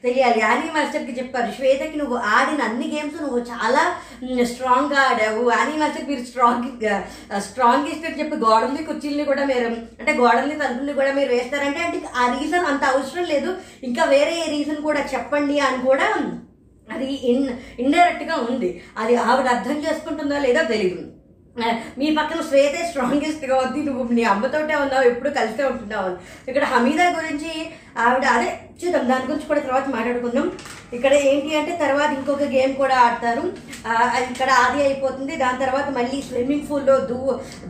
తెలియాలి. 0.05 0.41
యానీ 0.47 0.69
మాస్టర్కి 0.76 1.15
చెప్పారు. 1.21 1.50
శ్వేతకి 1.59 1.97
నువ్వు 2.03 2.19
ఆడిన 2.37 2.61
అన్ని 2.69 2.88
గేమ్స్ 2.95 3.21
నువ్వు 3.25 3.41
చాలా 3.53 3.85
స్ట్రాంగ్గా 4.53 5.00
ఆడావు 5.11 5.43
యానీ 5.57 5.75
మాస్టర్కి 5.81 6.11
మీరు 6.12 6.25
స్ట్రాంగ్ 6.31 6.69
స్ట్రాంగెస్ట్ 7.49 8.07
అని 8.09 8.19
చెప్పి 8.21 8.37
గోడల్ని 8.45 8.83
కుర్చీల్ని 8.88 9.25
కూడా 9.31 9.43
మీరు 9.50 9.67
అంటే 10.00 10.12
గోడల్ని 10.21 10.57
తలుపుల్ని 10.62 10.95
కూడా 11.00 11.11
మీరు 11.19 11.31
వేస్తారంటే 11.35 11.81
అంటే 11.87 11.99
ఆ 12.23 12.25
రీజన్ 12.38 12.69
అంత 12.73 12.85
అవసరం 12.95 13.25
లేదు. 13.35 13.50
ఇంకా 13.88 14.05
వేరే 14.15 14.37
రీజన్ 14.57 14.81
కూడా 14.88 15.03
చెప్పండి 15.15 15.57
అని 15.69 15.81
కూడా 15.88 16.09
అది 16.88 17.09
ఇన్ 17.31 17.47
ఇండైరెక్ట్గా 17.83 18.37
ఉంది. 18.49 18.71
అది 19.03 19.15
ఆవిడ 19.29 19.47
అర్థం 19.55 19.79
చేసుకుంటుందో 19.87 20.37
లేదో 20.47 20.62
తెలియదు 20.73 21.05
మీ 21.98 22.06
పక్కన 22.16 22.40
శ్వేతే 22.48 22.80
స్ట్రాంగెస్ట్గా 22.88 23.56
ఉంది 23.64 23.80
నువ్వు 23.82 24.02
నీ 24.18 24.25
అమ్మతోటే 24.32 24.75
ఉన్నావు 24.84 25.08
ఎప్పుడు 25.10 25.30
కలిసే 25.38 25.64
ఉంటున్నావు 25.70 26.10
ఇక్కడ 26.48 26.64
హమీదా 26.72 27.06
గురించి 27.18 27.52
ఆవిడ 28.04 28.25
అదే 28.36 28.48
చూద్దాం 28.80 29.04
దాని 29.10 29.28
గురించి 29.28 29.48
కూడా 29.50 29.60
తర్వాత 29.60 29.86
మాట్లాడుకుందాం. 29.94 30.46
ఇక్కడ 30.96 31.12
ఏంటి 31.28 31.50
అంటే 31.58 31.72
తర్వాత 31.84 32.10
ఇంకొక 32.18 32.46
గేమ్ 32.54 32.75
కూడా 32.80 32.96
ఆడతారు. 33.04 33.44
అది 34.16 34.26
ఇక్కడ 34.32 34.50
ఆది 34.64 34.80
అయిపోతుంది. 34.86 35.34
దాని 35.42 35.58
తర్వాత 35.64 35.88
మళ్ళీ 35.98 36.18
స్విమ్మింగ్ 36.28 36.66
పూల్లో 36.68 36.96
దూ 37.10 37.18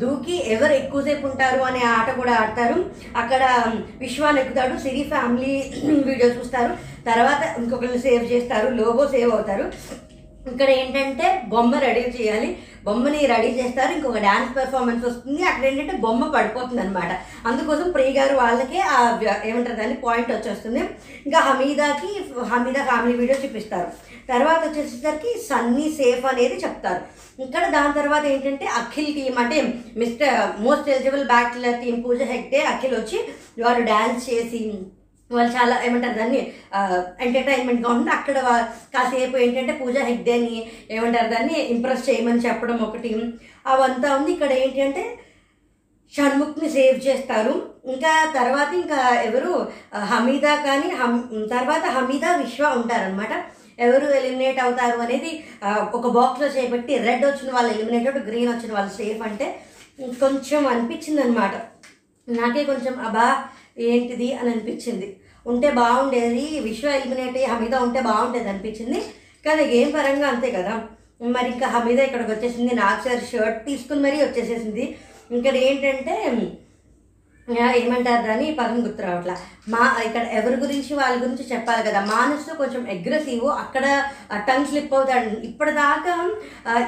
దూకి 0.02 0.36
ఎవరు 0.54 0.74
ఎక్కువసేపు 0.80 1.24
ఉంటారు 1.30 1.60
అనే 1.68 1.82
ఆట 1.96 2.08
కూడా 2.20 2.32
ఆడతారు. 2.40 2.78
అక్కడ 3.22 3.42
విశ్వాన్ 4.04 4.40
ఎక్కుతాడు. 4.42 4.76
సిరి 4.86 5.04
ఫ్యామిలీ 5.14 5.54
వీడియో 6.08 6.28
చూస్తారు. 6.38 6.72
తర్వాత 7.10 7.42
ఇంకొకరిని 7.62 8.02
సేవ్ 8.06 8.26
చేస్తారు. 8.34 8.68
లోబో 8.80 9.06
సేవ్ 9.14 9.32
అవుతారు. 9.36 9.66
ఇక్కడ 10.52 10.68
ఏంటంటే 10.70 11.26
బొమ్మ 11.52 11.78
రెడీ 11.78 12.00
చేయాలి. 12.00 12.48
బొమ్మని 12.86 13.20
రెడీ 13.26 13.48
చేస్తారు. 13.58 13.92
ఇంకొక 13.92 14.18
డ్యాన్స్ 14.18 14.50
పెర్ఫార్మెన్స్ 14.56 15.04
వస్తుంది. 15.06 15.42
అక్కడ 15.42 15.64
ఏంటంటే 15.70 15.94
బొమ్మ 16.04 16.28
పడిపోతుంది 16.34 16.80
అనమాట 16.80 17.12
అందుకోసం 17.48 17.86
ప్రియ 17.90 18.10
గారు 18.18 18.34
వాళ్ళకే 18.36 18.80
ఆ 18.94 18.98
ఏమంటారు 19.44 19.76
దాన్ని 19.76 19.96
పాయింట్ 20.04 20.30
వచ్చేస్తుంది. 20.32 20.82
ఇంకా 21.26 21.38
హమీదాకి 21.38 22.10
హమీదా 22.52 22.82
ఫ్యామిలీ 22.90 23.14
వీడియో 23.18 23.38
చూపిస్తారు. 23.44 23.88
తర్వాత 24.32 24.60
వచ్చేసరికి 24.68 25.32
సన్నీ 25.48 25.86
సేఫ్ 26.00 26.26
అనేది 26.26 26.56
చెప్తారు. 26.64 27.02
ఇక్కడ 27.44 27.64
దాని 27.68 27.92
తర్వాత 27.92 28.24
ఏంటంటే 28.24 28.66
అఖిల్ 28.80 29.14
టీమ్ 29.14 29.38
అంటే 29.38 29.56
mister 30.02 30.36
most 30.60 30.90
eligible 30.94 31.26
bachelor 31.34 31.80
team 31.82 31.96
Pooja 32.02 32.22
Hegde 32.22 32.60
Akhil 32.74 32.96
వచ్చి 32.98 33.18
వారు 33.64 33.82
డ్యాన్స్ 33.82 34.30
చేసి 34.30 34.60
వాళ్ళు 35.30 35.52
చాలా 35.59 35.76
ఏమంటారు 35.87 36.16
దాన్ని 36.18 36.40
ఎంటర్టైన్మెంట్గా 37.26 37.88
ఉంటుంది 37.92 38.12
అక్కడ 38.16 38.38
కాసేపు 38.95 39.37
ఏంటంటే 39.45 39.73
పూజ 39.80 39.97
హెగ్డేని 40.09 40.56
ఏమంటారు 40.97 41.28
దాన్ని 41.35 41.56
ఇంప్రెస్ 41.75 42.09
చేయమని 42.09 42.45
చెప్పడం 42.47 42.78
ఒకటి. 42.88 43.11
అవంతా 43.66 44.09
ఉంది. 44.16 44.30
ఇక్కడ 44.33 44.52
ఏంటి 44.62 44.80
అంటే 44.87 45.04
షణ్ముఖ్ని 46.14 46.68
సేవ్ 46.76 46.99
చేస్తారు. 47.06 47.54
ఇంకా 47.95 48.12
తర్వాత 48.38 48.71
ఇంకా 48.83 49.00
ఎవరు 49.28 49.52
హమీదా 50.12 50.52
కానీ 50.68 50.88
హమ్ 51.00 51.18
తర్వాత 51.54 51.85
హమీదా 51.97 52.30
విశ్వ 52.42 52.71
ఉంటారనమాట 52.78 53.33
ఎవరు 53.78 54.06
ఎలిమినేట్ 54.18 54.61
అవుతారు 54.61 54.99
అనేది 55.00 55.30
ఒక 55.95 56.09
బాక్స్లో 56.18 56.47
చేపట్టి 56.56 56.92
రెడ్ 57.06 57.25
వచ్చిన 57.26 57.50
వాళ్ళు 57.54 57.71
ఎలిమినేట్ 57.75 58.06
అవుతారు 58.06 58.28
గ్రీన్ 58.30 58.50
వచ్చిన 58.52 58.73
వాళ్ళు 58.75 58.92
సేఫ్ 59.00 59.23
అంటే 59.23 59.47
కొంచెం 60.21 60.62
అనిపించింది 60.66 61.21
అనమాట 61.23 61.54
నాకే 62.28 62.62
కొంచెం 62.64 62.95
అబా 63.09 63.26
ఏంటిది 63.78 64.35
అని 64.35 64.50
అనిపించింది. 64.50 65.16
ఉంటే 65.47 65.71
బాగుండేది 65.71 66.61
విశ్వ 66.61 66.88
ఎలిమినేట్ 66.88 67.37
అయ్యి 67.37 67.47
హమీదా 67.47 67.78
ఉంటే 67.78 68.00
బాగుండేది 68.00 68.49
అనిపించింది. 68.49 69.00
కానీ 69.47 69.64
గేమ్ 69.64 69.92
పరంగా 69.95 70.28
అంతే 70.28 70.50
కదా. 70.50 70.75
మరి 71.23 71.49
ఇంకా 71.50 71.66
హమీదా 71.66 72.02
ఇక్కడికి 72.02 72.30
వచ్చేసింది 72.30 72.75
నాకు 72.75 73.09
సార్ 73.09 73.25
షర్ట్ 73.33 73.66
తీసుకుని 73.66 74.00
మరీ 74.00 74.16
వచ్చేసేసింది. 74.16 74.97
ఇక్కడ 75.30 75.54
ఏంటంటే 75.56 76.14
ఏమంటారు 77.50 78.26
దాన్ని? 78.26 78.56
పదం 78.60 78.84
గుర్తు 78.84 79.02
రావట్లా. 79.02 79.36
మా 79.68 80.02
ఇక్కడ 80.04 80.22
ఎవరి 80.22 80.56
గురించి 80.56 80.94
వాళ్ళ 80.94 81.22
గురించి 81.22 81.44
చెప్పాలి 81.52 81.82
కదా? 81.82 82.00
మానసు 82.00 82.56
కొంచెం 82.56 82.86
అగ్రెసివ్ 82.90 83.44
అక్కడ 83.44 84.04
టంగ్ 84.34 84.66
స్లిప్ 84.66 84.94
అవుతాడు. 84.94 85.46
ఇప్పటిదాకా 85.46 86.14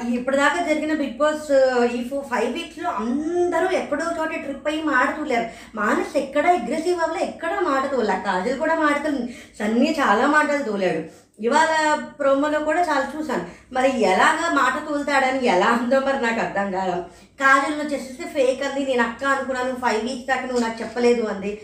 ఇప్పటిదాకా 0.09 0.63
జరిగిన 0.63 0.95
బిగ్ 0.95 1.17
బాస్ 1.17 1.53
ఈ 1.95 2.09
ఫోర్ 2.09 2.25
ఫైవ్ 2.25 2.53
వీక్స్లో 2.55 2.91
అందరూ 2.91 3.71
ఎక్కడో 3.71 4.05
చోట 4.21 4.29
ట్రిప్ 4.29 4.69
అయ్యి 4.69 4.83
మాడుతులేరు 4.83 5.47
మానస్ 5.75 6.17
ఎక్కడ 6.17 6.47
అగ్రెసివ్ 6.47 7.01
అవ్వలే 7.01 7.25
ఎక్కడ 7.25 7.51
మాట 7.61 7.91
తోలే. 7.91 8.23
కాజల్ 8.27 8.59
కూడా 8.59 8.75
మాటలు 8.75 9.19
సన్నీ 9.59 9.97
చాలా 10.01 10.27
మాటలు 10.27 10.63
తోలాడు. 10.63 11.28
ఇవాళ 11.41 11.73
ప్రోమోలో 12.19 12.59
కూడా 12.61 12.81
చాలా 12.81 13.13
చూశాను. 13.17 13.47
మరి 13.73 14.01
ఎలాగా 14.03 14.47
మాట 14.53 14.89
తూలుతాడని 14.89 15.47
ఎలా 15.47 15.69
ఉందో 15.83 16.01
మరి 16.01 16.23
నాకు 16.23 16.41
అర్థం 16.41 16.73
కాదు. 16.73 16.97
కాజల్ 17.41 17.81
వచ్చేసి 17.81 18.25
ఫేక్ 18.35 18.63
అంది 18.63 18.87
నేను 18.87 19.03
అక్క 19.03 19.25
అనుకున్నాను 19.25 19.75
ఫైవ్ 19.75 20.03
వీక్స్ 20.05 20.29
దాకా 20.29 20.43
నువ్వు 20.43 20.63
నాకు 20.63 20.83
చెప్పలేదు 20.83 21.23
అంది. 21.27 21.61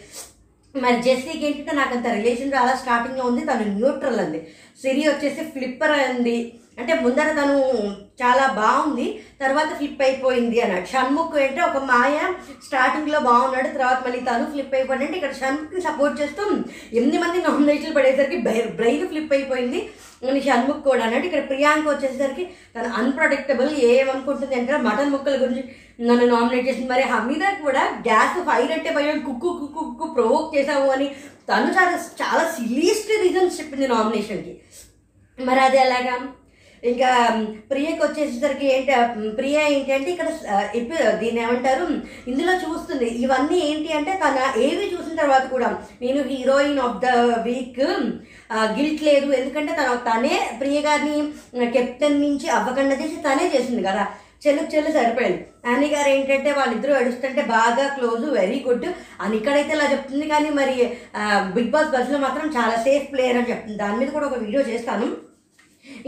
మరి 0.74 1.02
జెస్సీకి 1.02 1.46
ఏంటంటే 1.46 1.72
నాకు 1.72 1.94
అంత 1.96 2.06
రిలేషన్ 2.06 2.54
చాలా 2.54 2.74
స్టార్టింగ్లో 2.76 3.24
ఉంది 3.24 3.42
తను 3.44 3.64
న్యూట్రల్ 3.74 4.20
అంది. 4.20 4.40
సిరి 4.82 5.08
వచ్చేసి 5.08 5.42
ఫ్లిప్పర్ 5.44 5.90
అంది. 5.90 6.38
అంటే 6.78 6.94
ముందర 6.94 7.28
తను 7.32 7.56
చాలా 8.22 8.46
బాగుంది 8.52 9.06
తర్వాత 9.40 9.70
ఫ్లిప్ 9.76 10.02
అయిపోయింది 10.02 10.60
అన్నాడు. 10.60 10.86
షణ్ముఖ్ 10.86 11.36
అంటే 11.42 11.60
ఒక 11.60 11.76
మాయ 11.82 12.18
స్టార్టింగ్లో 12.66 13.20
బాగున్నాడు 13.20 13.68
తర్వాత 13.68 13.98
మళ్ళీ 14.04 14.20
తను 14.20 14.44
ఫ్లిప్ 14.50 14.74
అయిపోయాడు 14.74 15.04
అంటే 15.04 15.16
ఇక్కడ 15.16 15.32
షణ్ముఖ్ని 15.32 15.80
సపోర్ట్ 15.80 16.20
చేస్తూ 16.20 16.42
ఎనిమిది 16.92 17.18
మంది 17.18 17.38
నామినేషన్లు 17.42 17.94
పడేసరికి 17.94 18.36
బ్రెయిన్ 18.80 19.08
ఫ్లిప్ 19.08 19.32
అయిపోయింది. 19.32 19.80
షణ్ముఖ్ 20.40 20.82
కూడా 20.82 21.04
అన్నట్టు 21.04 21.26
ఇక్కడ 21.26 21.48
ప్రియాంక 21.48 21.88
వచ్చేసరికి 21.88 22.44
తను 22.76 22.88
అన్ప్రొడక్టబుల్ 22.88 23.70
ఏమనుకుంటుంది 23.88 24.54
అంటే 24.54 24.76
మటన్ 24.76 25.10
ముక్కల 25.10 25.36
గురించి 25.42 25.64
నన్ను 26.08 26.26
నామినేట్ 26.26 26.68
చేసింది. 26.68 26.88
మరి 26.88 27.02
హమీద 27.02 27.44
కూడా 27.62 27.82
గ్యాస్ 28.08 28.38
ఫైర్ 28.44 28.72
అంటే 28.72 28.90
భయం 28.90 29.18
కుక్కు 29.26 29.50
కుక్కు 29.60 29.82
కుక్కు 29.84 30.14
ప్రొవోక్ 30.14 30.56
చేసావు 30.56 30.88
అని 30.90 31.08
తను 31.50 31.68
చాలా 31.78 31.98
చాలా 32.22 32.44
సిలీస్ట్ 32.56 33.12
రీజన్స్ 33.22 33.60
చెప్పింది 33.60 33.88
నామినేషన్కి 33.88 34.54
మరి 35.40 35.60
అది 35.60 35.76
ఎలాగా? 35.76 36.16
ఇంకా 36.84 37.40
ప్రియకి 37.70 38.02
వచ్చేసరికి 38.02 38.74
ఏంటి 38.74 39.30
ప్రియ 39.30 39.58
ఏంటంటే 39.58 40.10
ఇక్కడ 40.10 40.28
ఎప్పి- 40.74 41.10
దీన్ని 41.10 41.42
ఏమంటారు? 41.42 41.88
ఇందులో 42.30 42.54
చూస్తుంది. 42.54 43.04
ఇవన్నీ 43.04 43.58
ఏంటి 43.58 43.92
అంటే 43.92 44.20
తన 44.28 44.60
ఏవి 44.60 44.94
చూసిన 44.94 45.16
తర్వాత 45.16 45.50
కూడా 45.50 45.82
నేను 46.02 46.22
heroine 46.22 46.78
of 46.78 46.98
the 46.98 47.06
week 47.42 47.80
guilt 48.54 49.02
లేదు. 49.02 49.32
ఎందుకంటే 49.32 49.72
తన 49.72 49.94
తనే 49.94 50.56
ప్రియ 50.60 50.80
గారిని 50.80 51.70
కెప్టెన్ 51.70 52.20
నుంచి 52.20 52.48
అవ్వకుండా 52.48 52.94
చేసి 52.94 53.16
తనే 53.16 53.52
చేసింది 53.56 53.82
కదా. 53.82 54.06
చెల్లుకు 54.46 54.76
చెల్లు 54.76 54.90
సరిపోయింది. 54.90 55.46
అని 55.66 55.88
గారు 55.88 56.08
ఏంటంటే 56.08 56.52
వాళ్ళిద్దరూ 56.52 56.94
అడుస్తుంటే 56.94 57.42
బాగా 57.42 57.94
క్లోజ్ 57.94 58.30
వెరీ 58.30 58.64
గుడ్. 58.68 58.86
అని 59.20 59.36
ఇక్కడైతే 59.36 59.72
ఇలా 59.72 59.92
చెప్తుంది. 59.92 60.28
కానీ 60.28 60.50
మరి 60.50 60.96
బిగ్ 61.54 61.70
బాస్ 61.70 61.88
బస్లో 61.88 62.18
మాత్రం 62.18 62.52
చాలా 62.56 62.76
సేఫ్ 62.76 63.12
ప్లేయర్ 63.12 63.36
అని 63.36 63.50
చెప్తుంది. 63.50 63.78
దాని 63.78 63.96
మీద 63.96 64.08
కూడా 64.08 64.26
ఒక 64.26 64.38
వీడియో 64.38 64.62
చేస్తాను. 64.62 65.33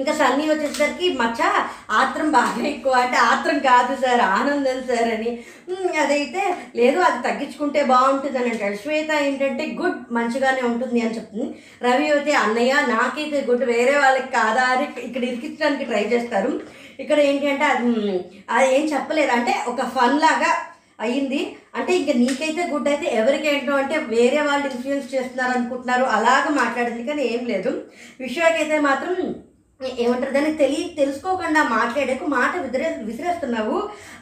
ఇంకా 0.00 0.12
సన్నీ 0.21 0.45
వచ్చేసరికి 0.50 1.06
మచ్చ 1.21 1.40
ఆత్రం 2.00 2.28
బాగా 2.37 2.62
ఎక్కువ 2.73 2.95
అంటే 3.04 3.18
ఆత్రం 3.30 3.59
కాదు 3.59 3.95
సార్ 4.02 4.23
ఆనందం 4.37 4.78
సార్ 4.90 5.11
అని. 5.16 5.30
అదైతే 6.02 6.42
లేదు 6.80 6.99
అది 7.09 7.18
తగ్గించుకుంటే 7.26 7.80
బాగుంటుంది 7.92 8.38
అని 8.38 8.50
అంటాడు. 8.50 8.76
శ్వేత 8.83 9.11
ఏంటంటే 9.26 9.64
గుడ్ 9.80 10.00
మంచిగానే 10.18 10.62
ఉంటుంది 10.71 11.00
అని 11.00 11.16
చెప్తుంది. 11.16 11.49
రవి 11.87 12.06
అయితే 12.12 12.33
అన్నయ్య 12.45 12.75
నాకైతే 12.95 13.40
గుడ్ 13.50 13.64
వేరే 13.64 13.97
వాళ్ళకి 14.04 14.30
కాదా 14.38 14.64
అని 14.75 14.87
ఇక్కడ 15.09 15.23
ఇరికించడానికి 15.30 15.88
ట్రై 15.90 16.04
చేస్తారు. 16.14 16.52
ఇక్కడ 17.02 17.18
ఏంటి 17.30 17.47
అంటే 17.52 17.64
అది 17.64 17.90
అది 18.56 18.68
ఏం 18.76 18.85
చెప్పలేదు. 18.95 19.33
అంటే 19.38 19.54
ఒక 19.68 19.83
ఫన్ 19.97 20.21
లాగా 20.21 20.52
అయ్యింది. 21.00 21.40
అంటే 21.78 21.92
ఇంకా 21.97 22.12
నీకైతే 22.21 22.62
గుడ్ 22.73 22.88
అయితే 22.88 23.06
ఎవరికి 23.21 23.47
ఏంటో 23.54 23.73
అంటే 23.80 23.97
వేరే 24.14 24.40
వాళ్ళు 24.42 24.66
ఇన్ఫ్లుయెన్స్ 24.66 25.12
చేస్తున్నారు 25.14 25.52
అనుకుంటున్నారు. 25.59 26.04
అలాగ 26.04 26.45
మాట్లాడింది 26.62 27.04
కానీ 27.11 27.25
ఏం 27.35 27.42
లేదు. 27.52 27.73
విషయాకైతే 28.21 28.78
మాత్రం 28.88 29.16
ఏమంటారు 30.02 30.33
దాన్ని 30.35 30.52
తెలియ 30.61 30.83
తెలుసుకోకుండా 30.99 31.62
మాట్లాడకు 31.76 32.25
మాట 32.37 32.52
విసిరే 32.64 32.88
విసిరేస్తున్నావు. 33.09 33.76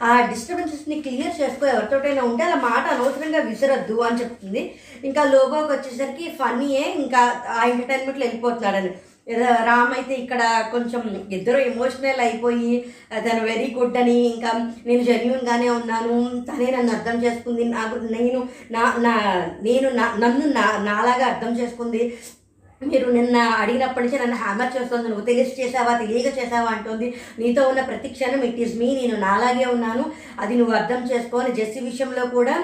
ఆ 0.07 0.09
డిస్టర్బెన్సెస్ని 0.31 0.95
క్లియర్ 1.05 1.39
చేసుకో 1.41 1.65
ఎవరితోటైనా 1.73 2.23
ఉంటే 2.29 2.43
అలా 2.47 2.57
మాట 2.69 2.83
అనవసరంగా 2.93 3.41
విసిరద్దు 3.49 3.95
అని 4.07 4.19
చెప్తుంది. 4.21 4.61
ఇంకా 5.09 5.21
లోగోకి 5.33 5.71
వచ్చేసరికి 5.73 6.25
ఫన్నీయే 6.39 6.85
ఇంకా 7.03 7.21
ఆ 7.57 7.61
ఎంటర్టైన్మెంట్లో 7.71 8.25
వెళ్ళిపోతున్నాడని. 8.25 8.91
రామ్ 9.67 9.93
అయితే 9.97 10.13
ఇక్కడ 10.23 10.41
కొంచెం 10.73 11.03
ఇద్దరు 11.37 11.59
ఎమోషనల్ 11.69 12.21
అయిపోయి 12.25 12.73
తను 13.25 13.41
వెరీ 13.49 13.67
గుడ్ 13.77 13.97
అని 14.01 14.17
ఇంకా 14.33 14.51
నేను 14.87 15.03
జెన్యున్గానే 15.09 15.69
ఉన్నాను. 15.79 16.15
తనే 16.49 16.67
నన్ను 16.75 16.91
అర్థం 16.97 17.17
చేసుకుంది. 17.25 17.63
నాకు 17.77 17.95
నేను 18.15 18.41
నా 18.75 18.83
నా 19.07 19.13
నేను 19.67 19.89
నా 19.99 20.05
నన్ను 20.23 20.47
నా 20.59 20.65
నాలాగా 20.89 21.25
అర్థం 21.31 21.53
చేసుకుంది. 21.61 22.03
మీరు 22.81 23.11
నిన్న 23.11 23.37
అడిగినప్పటి 23.37 24.05
నుంచి 24.05 24.19
నన్ను 24.19 24.35
హ్యామర్ 24.35 24.81
చేస్తుంది. 24.81 25.07
నువ్వు 25.09 25.25
తెలిసి 25.25 25.61
చేసావా 25.61 25.97
తెలియక 25.97 26.37
చేసావా 26.37 26.69
అంటుంది. 26.71 27.15
నీతో 27.39 27.67
ఉన్న 27.69 27.81
ప్రతి 27.81 28.09
క్షణం 28.09 28.43
ఇట్ 28.43 28.59
ఈస్ 28.59 28.75
మీ 28.75 28.95
నేను 28.95 29.19
నాలాగే 29.19 29.65
ఉన్నాను. 29.65 30.05
అది 30.39 30.55
నువ్వు 30.55 30.75
అర్థం 30.75 31.03
చేసుకోని 31.11 31.51
జెస్సీ 31.51 31.79
విషయంలో 31.79 32.25
కూడా 32.25 32.55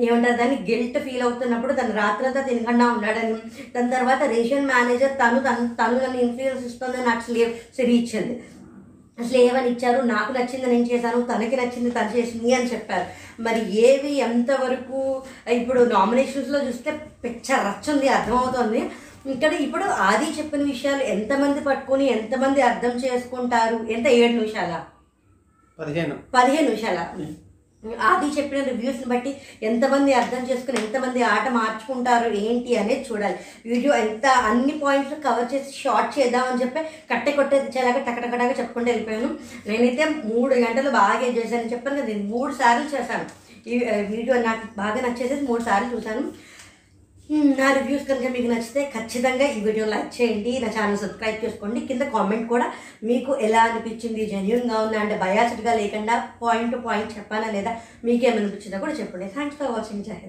ఏమంటారు 0.00 0.36
దాన్ని 0.36 0.58
గిల్ట్ 0.70 0.98
ఫీల్ 0.98 1.22
అవుతున్నప్పుడు 1.22 1.72
తను 1.72 1.94
రాత్రంతా 1.96 2.40
తినకుండా 2.40 2.86
ఉన్నాడని. 2.86 3.32
దాని 3.76 3.90
తర్వాత 3.90 4.22
రేషన్ 4.22 4.66
మేనేజర్ 4.66 5.18
తను 5.22 5.40
తను 5.40 5.64
తను 5.80 5.98
నన్ను 6.04 6.20
ఇన్ఫ్లుయెన్స్ 6.20 6.66
ఇస్తుందని 6.66 7.04
నాకు 7.04 7.20
స్లేవ్ 7.20 7.54
సిరి 7.76 7.92
ఇచ్చింది. 7.92 8.36
ఇచ్చారు? 9.68 10.02
నాకు 10.02 10.32
నచ్చింది 10.32 10.66
నేను 10.66 10.86
చేశాను 10.92 11.22
తనకి 11.22 11.56
నచ్చింది 11.56 11.90
తను 11.90 12.16
చేసింది 12.16 12.54
అని 12.54 12.64
చెప్పారు. 12.64 13.06
మరి 13.42 13.60
ఏవి 13.88 14.14
ఎంతవరకు 14.16 15.22
ఇప్పుడు 15.52 15.80
నామినేషన్స్లో 15.84 16.58
చూస్తే 16.66 16.90
పిచ్చ 17.24 17.52
రచ్చ 17.52 17.92
ఉంది 17.92 18.08
అర్థమవుతుంది. 18.08 18.90
ఇక్కడ 19.32 19.52
ఇప్పుడు 19.52 19.84
ఆది 19.84 20.38
చెప్పిన 20.38 20.62
విషయాలు 20.62 21.02
ఎంతమంది 21.02 21.60
పట్టుకొని 21.60 22.06
ఎంతమంది 22.06 22.62
అర్థం 22.62 22.90
చేసుకుంటారు? 22.90 23.86
ఎంత? 23.92 24.06
ఏడు 24.06 24.32
నిమిషాలా. 24.32 24.86
పదిహేను. 25.78 26.16
పదిహేను 26.34 26.68
నిమిషాల. 26.68 26.98
ఆది 28.00 28.40
చెప్పిన 28.40 28.62
రివ్యూస్ని 28.62 29.04
బట్టి 29.04 29.36
ఎంతమంది 29.62 30.12
అర్థం 30.12 30.46
చేసుకుని 30.50 30.78
ఎంతమంది 30.84 31.22
ఆట 31.22 31.48
మార్చుకుంటారు 31.48 32.34
ఏంటి 32.34 32.76
అనేది 32.76 33.06
చూడాలి. 33.12 33.36
వీడియో 33.66 33.94
ఎంత 33.94 34.26
అన్ని 34.26 34.72
పాయింట్స్ 34.72 35.24
కవర్ 35.24 35.54
చేసి 35.54 35.82
షార్ట్ 35.82 36.18
చేద్దామని 36.18 36.62
చెప్పి 36.62 36.80
కట్టె 37.14 37.32
కొట్టేలాగా 37.32 37.98
టకటకటాగా 37.98 38.50
చెప్పుకుంటూ 38.50 38.90
వెళ్ళిపోయాను. 38.90 39.38
నేనైతే 39.66 40.04
మూడు 40.04 40.54
గంటలు 40.54 40.90
బాగా 40.90 41.20
ఎంజాయ్ 41.20 41.46
చేశాను 41.46 41.72
చెప్పాను 41.72 41.96
కదా 41.96 42.06
నేను 42.06 42.24
మూడు 42.24 42.54
సార్లు 42.54 42.96
చేశాను. 42.96 43.26
ఈ 43.68 43.78
వీడియో 44.16 44.34
నాకు 44.42 44.66
బాగా 44.76 45.00
నచ్చేసేసి 45.00 45.44
మూడు 45.44 45.62
సార్లు 45.62 45.96
చూశాను. 45.96 46.32
నా 47.30 47.68
రివ్యూస్ 47.76 48.04
కనుక 48.08 48.28
మీకు 48.34 48.48
నచ్చితే 48.52 48.82
ఖచ్చితంగా 48.94 49.46
ఈ 49.54 49.60
వీడియో 49.66 49.86
లైక్ 49.92 50.10
చేయండి. 50.18 50.52
నా 50.64 50.68
ఛానల్ 50.76 51.00
సబ్స్క్రైబ్ 51.04 51.42
చేసుకోండి. 51.44 51.80
కింద 51.88 52.02
కామెంట్ 52.16 52.46
కూడా 52.52 52.66
మీకు 53.10 53.32
ఎలా 53.46 53.62
అనిపించింది? 53.68 54.24
జెన్యున్గా 54.32 54.78
ఉందా? 54.84 55.00
అంటే 55.04 55.16
బయాసిడ్గా 55.24 55.74
లేకుండా 55.82 56.16
పాయింట్ 56.42 56.74
టు 56.76 56.80
పాయింట్ 56.88 57.16
చెప్పానా 57.18 57.50
లేదా? 57.58 57.74
మీకేమనిపించిందో 58.08 58.80
కూడా 58.86 58.96
చెప్పండి. 59.02 59.28
థ్యాంక్స్ 59.36 59.58
ఫర్ 59.60 59.72
వాచింగ్ 59.76 60.06
జై 60.10 60.20